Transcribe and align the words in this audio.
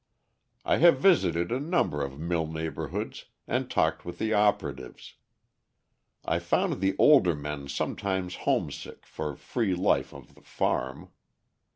I 0.65 0.77
have 0.77 0.97
visited 0.99 1.51
a 1.51 1.59
number 1.59 2.03
of 2.03 2.17
mill 2.19 2.47
neighbourhoods 2.47 3.25
and 3.47 3.69
talked 3.69 4.03
with 4.03 4.17
the 4.17 4.33
operatives. 4.33 5.13
I 6.25 6.39
found 6.39 6.79
the 6.81 6.95
older 6.97 7.35
men 7.35 7.67
sometimes 7.67 8.37
homesick 8.37 9.05
for 9.05 9.35
free 9.35 9.75
life 9.75 10.11
of 10.11 10.33
the 10.33 10.41
farm. 10.41 11.09